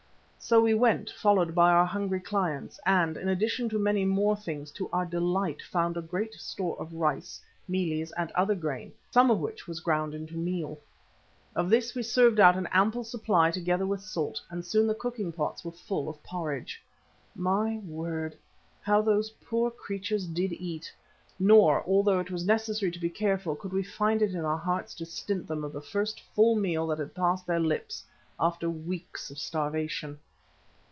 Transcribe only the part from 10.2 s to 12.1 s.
meal. Of this we